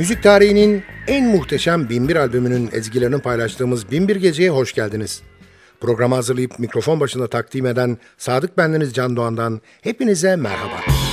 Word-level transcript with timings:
Müzik 0.00 0.22
tarihinin 0.22 0.82
en 1.06 1.26
muhteşem 1.26 1.88
Binbir 1.88 2.16
albümünün 2.16 2.70
ezgilerini 2.72 3.18
paylaştığımız 3.18 3.90
Binbir 3.90 4.16
Gece'ye 4.16 4.50
hoş 4.50 4.72
geldiniz. 4.72 5.22
Programı 5.80 6.14
hazırlayıp 6.14 6.58
mikrofon 6.58 7.00
başında 7.00 7.26
takdim 7.26 7.66
eden 7.66 7.98
Sadık 8.18 8.58
Bendeniz 8.58 8.94
Can 8.94 9.16
Doğan'dan 9.16 9.60
hepinize 9.82 10.36
merhaba. 10.36 10.80
Merhaba. 10.88 11.09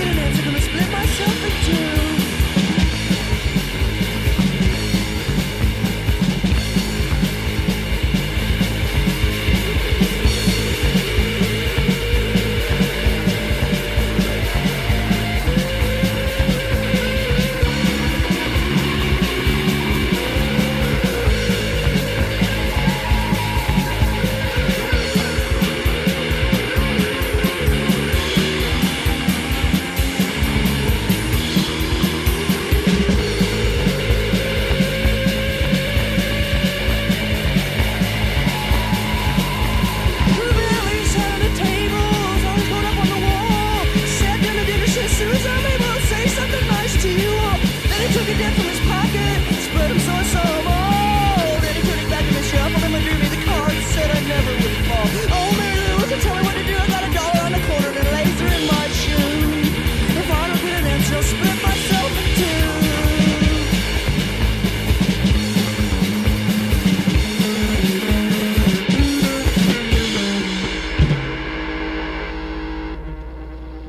couldn't 0.00 0.29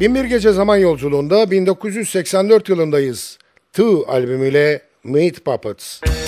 Binbir 0.02 0.24
Gece 0.24 0.52
Zaman 0.52 0.78
Yolculuğunda 0.78 1.52
1984 1.52 2.70
yılındayız. 2.70 3.38
Tığ 3.74 4.08
albümüyle 4.08 4.82
Meat 5.04 5.46
Puppets. 5.46 6.02
Müzik 6.06 6.21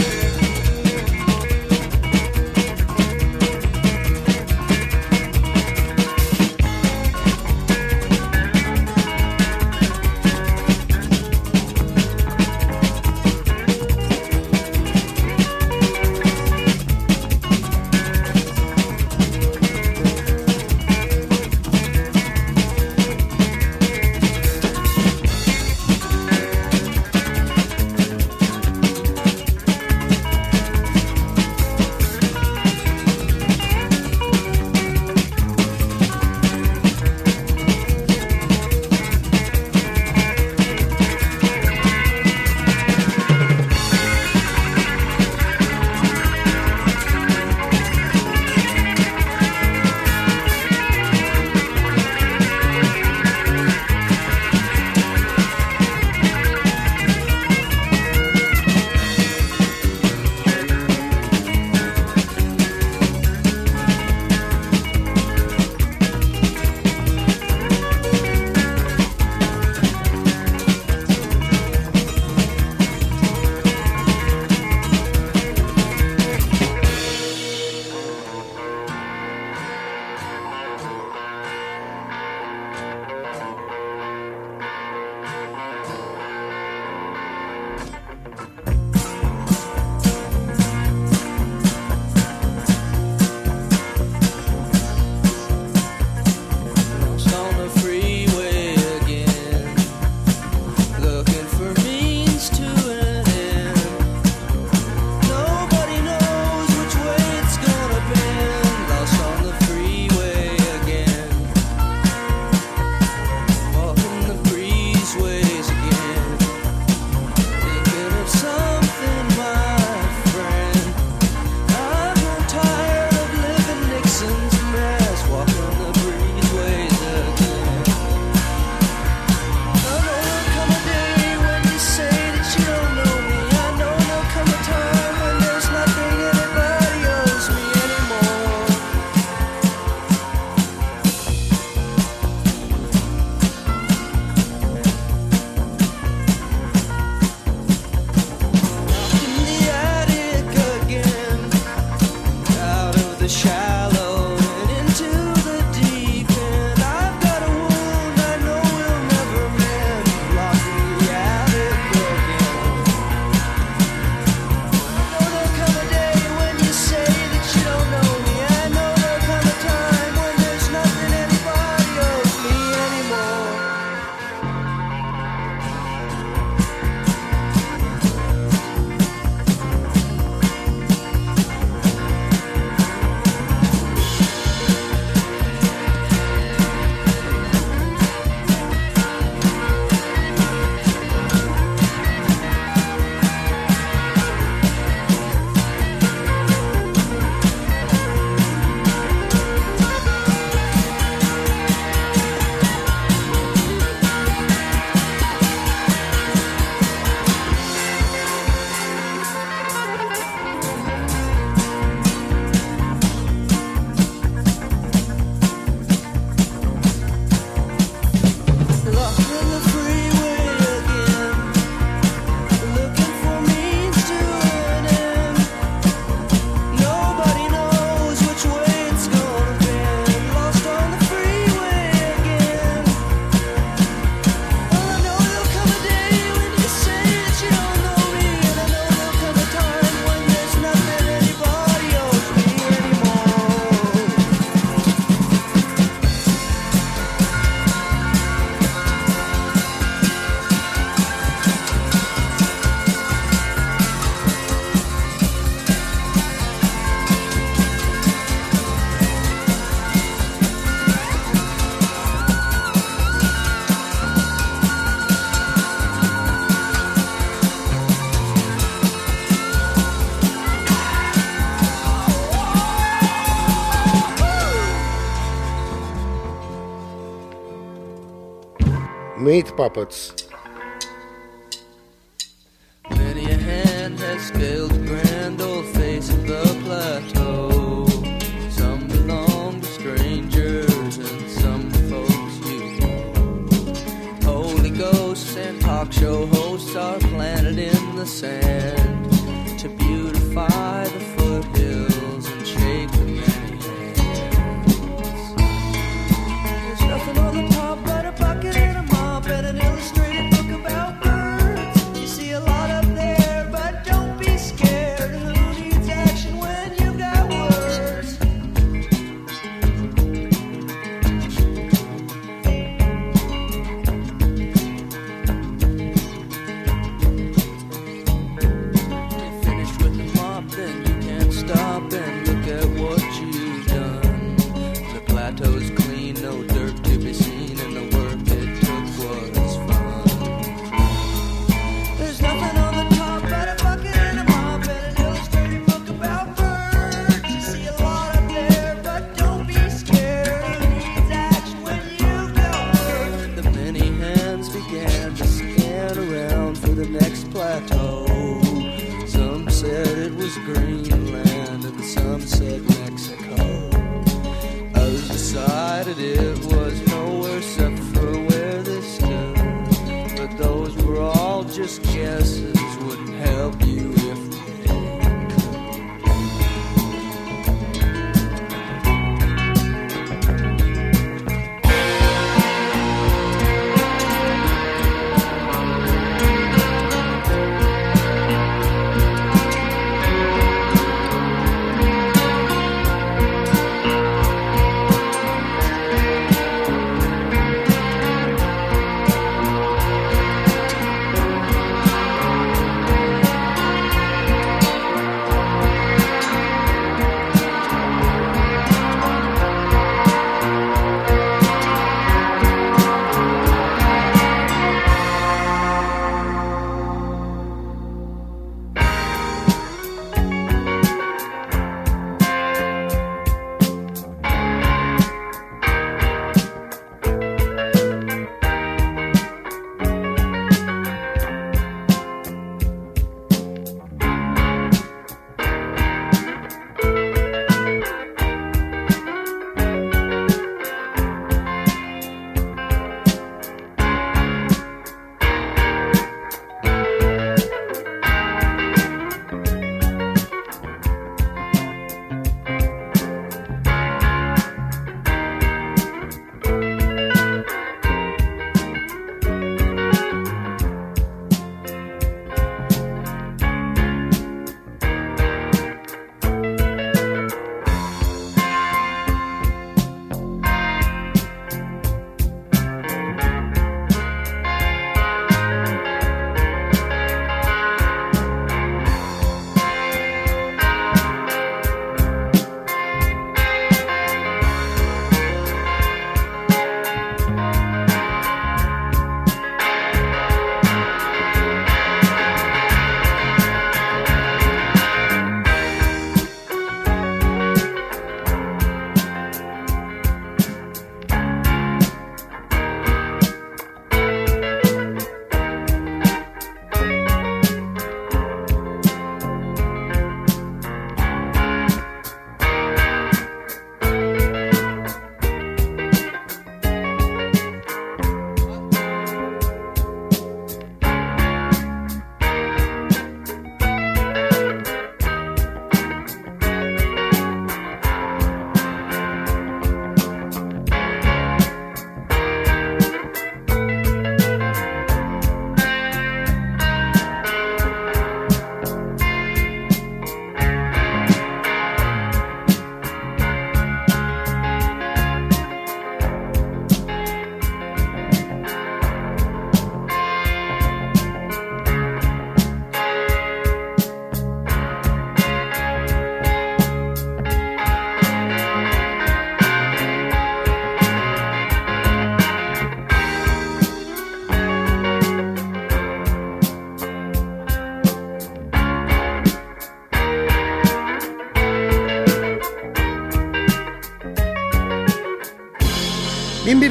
puppets. 279.63 280.22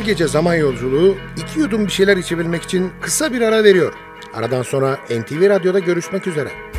bir 0.02 0.06
gece 0.06 0.28
zaman 0.28 0.54
yolculuğu 0.54 1.16
iki 1.37 1.61
yudum 1.61 1.87
bir 1.87 1.92
şeyler 1.92 2.16
içebilmek 2.16 2.62
için 2.62 2.90
kısa 3.00 3.32
bir 3.32 3.40
ara 3.40 3.64
veriyor. 3.64 3.92
Aradan 4.35 4.62
sonra 4.62 4.99
NTV 5.11 5.49
Radyo'da 5.49 5.78
görüşmek 5.78 6.26
üzere. 6.26 6.72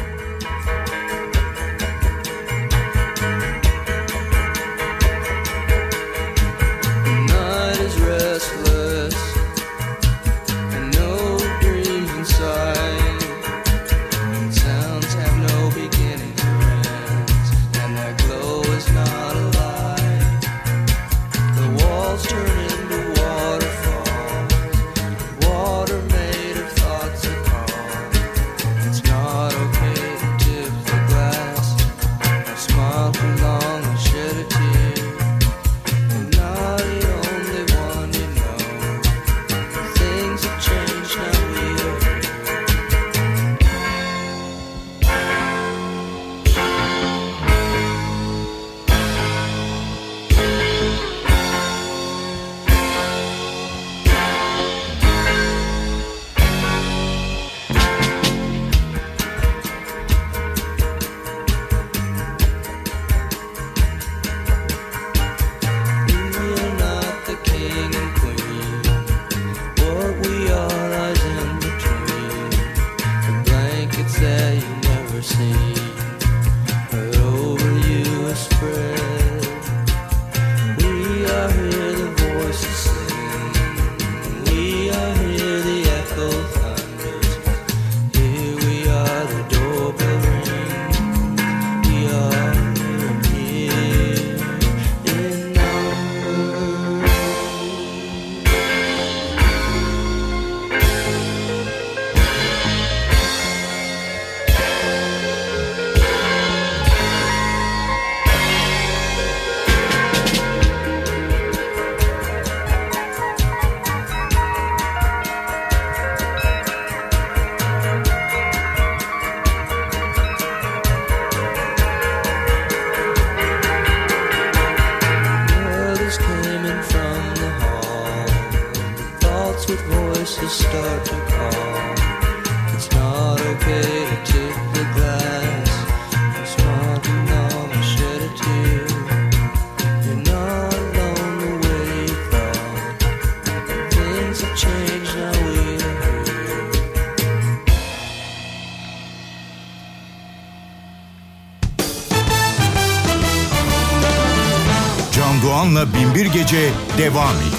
devam 157.03 157.35
ediyor. 157.42 157.52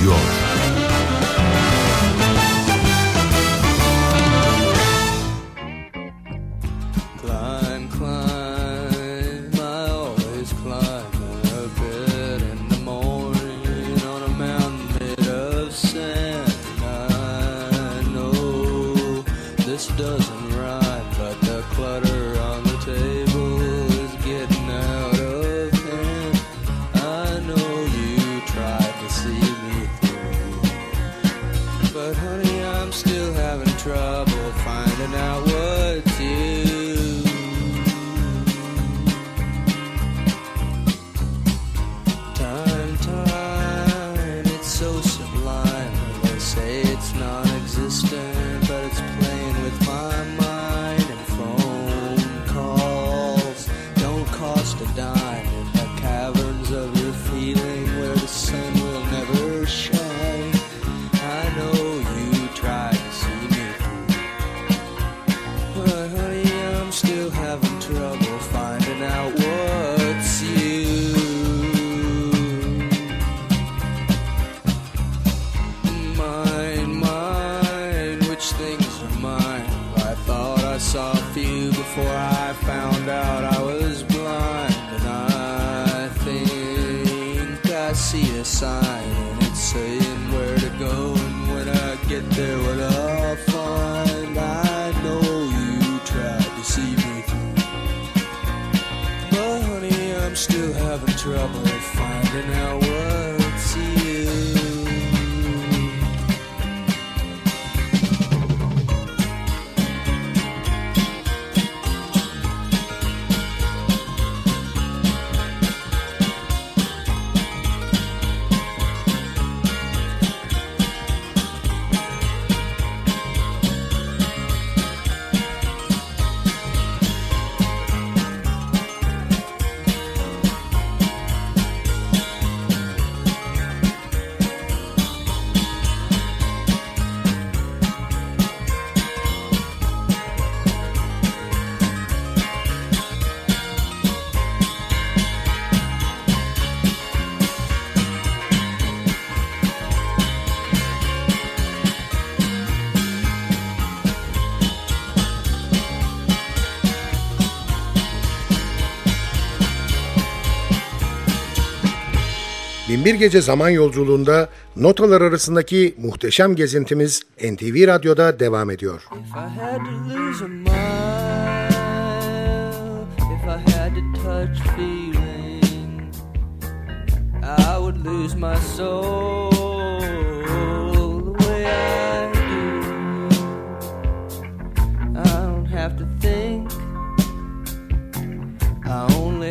Bir 163.05 163.14
Gece 163.14 163.40
Zaman 163.40 163.69
Yolculuğunda 163.69 164.49
notalar 164.77 165.21
arasındaki 165.21 165.95
muhteşem 165.99 166.57
gezintimiz 166.57 167.23
NTV 167.38 167.87
Radyo'da 167.87 168.40
devam 168.40 168.71
ediyor. 168.71 169.03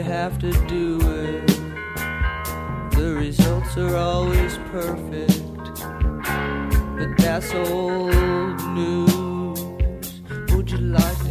Have 0.03 0.39
to 0.39 0.51
do. 0.67 1.02
are 3.77 3.95
always 3.95 4.57
perfect, 4.71 5.41
but 6.97 7.17
that's 7.17 7.53
old 7.53 8.13
news. 8.75 10.21
Would 10.51 10.69
you 10.69 10.77
like? 10.77 11.22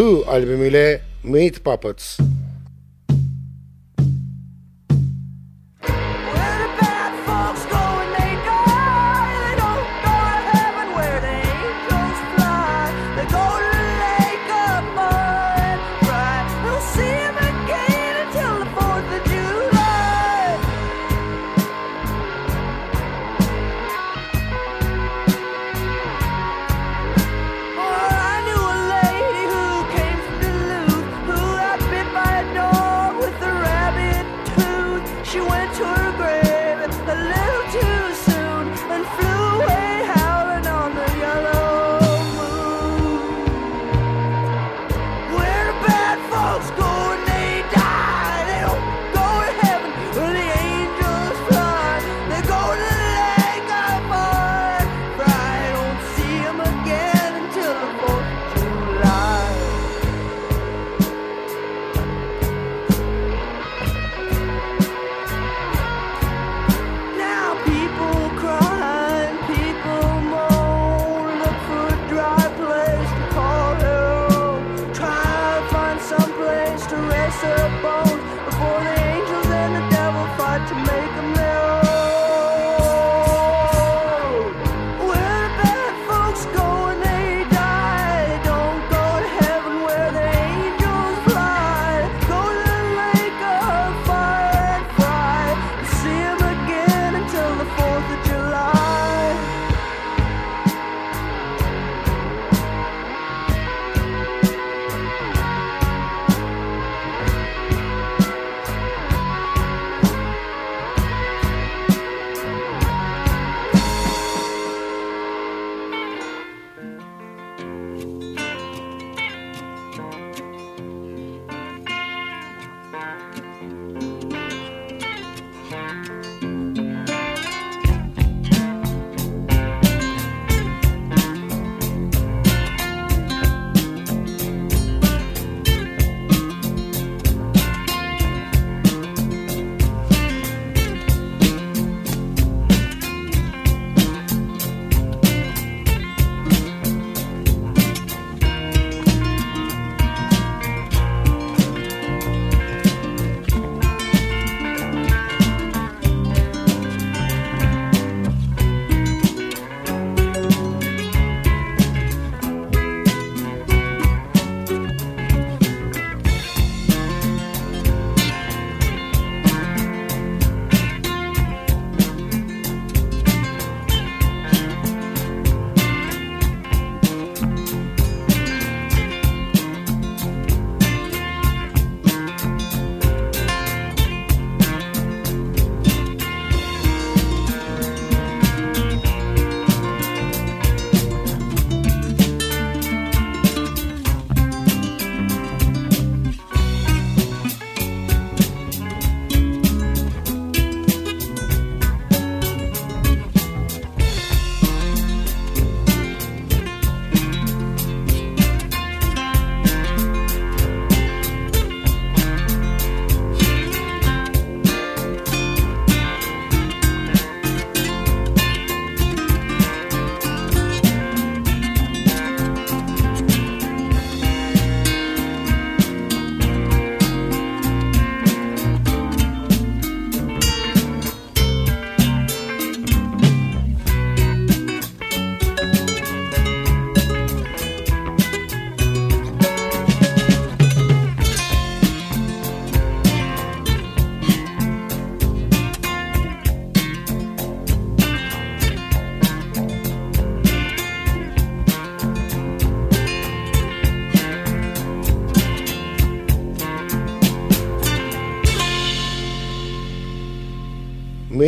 Two 0.00 0.24
albümüyle 0.30 1.00
Meat 1.24 1.64
Puppets. 1.64 2.18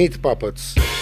Meat 0.03 0.21
Puppets. 0.21 1.02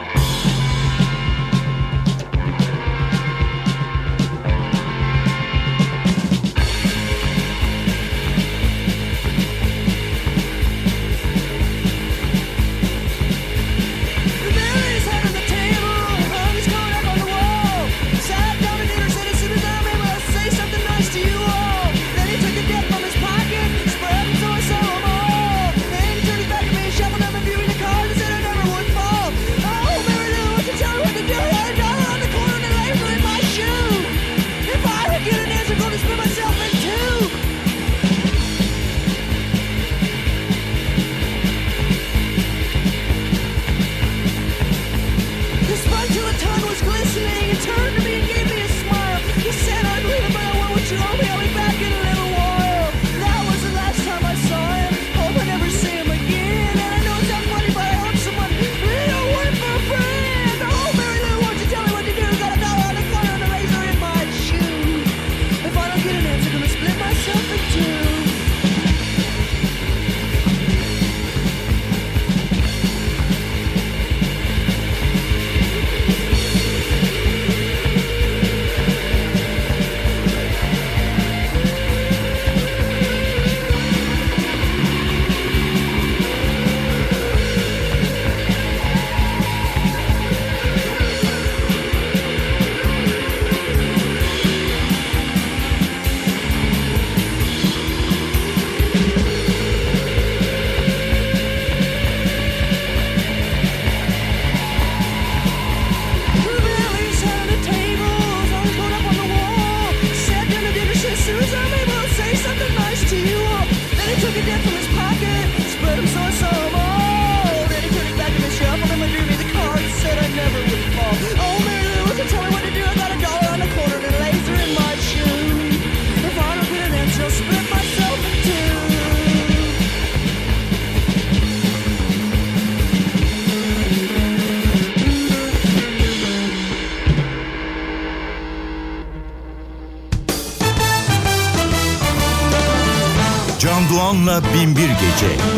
Magic. 145.21 145.50